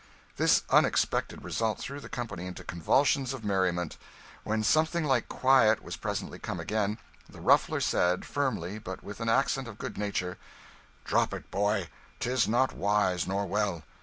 This 0.37 0.63
unexpected 0.71 1.43
result 1.43 1.77
threw 1.77 1.99
the 1.99 2.09
company 2.09 2.47
into 2.47 2.63
convulsions 2.63 3.33
of 3.35 3.45
merriment. 3.45 3.97
When 4.43 4.63
something 4.63 5.05
like 5.05 5.29
quiet 5.29 5.83
was 5.83 5.95
presently 5.95 6.39
come 6.39 6.59
again, 6.59 6.97
the 7.29 7.39
Ruffler 7.39 7.79
said, 7.81 8.25
firmly, 8.25 8.79
but 8.79 9.03
with 9.03 9.19
an 9.19 9.29
accent 9.29 9.67
of 9.67 9.77
good 9.77 9.99
nature 9.99 10.39
"Drop 11.05 11.35
it, 11.35 11.51
boy, 11.51 11.89
'tis 12.19 12.47
not 12.47 12.73
wise, 12.73 13.27
nor 13.27 13.45
well. 13.45 13.83